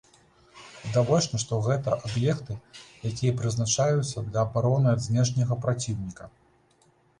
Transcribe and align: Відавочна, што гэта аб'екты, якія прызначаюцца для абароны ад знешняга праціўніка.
Відавочна, 0.85 1.41
што 1.43 1.59
гэта 1.67 1.97
аб'екты, 2.09 2.57
якія 3.11 3.37
прызначаюцца 3.43 4.25
для 4.31 4.39
абароны 4.47 4.87
ад 4.97 5.07
знешняга 5.11 5.61
праціўніка. 5.69 6.23